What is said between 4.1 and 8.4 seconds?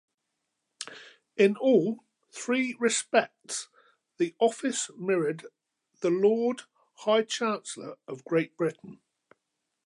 the office mirrored the Lord High Chancellor of